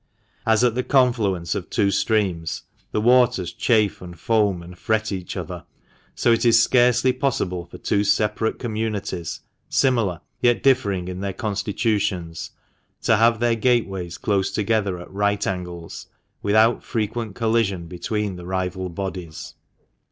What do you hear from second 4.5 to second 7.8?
and fret each other, so it is scarcely possible for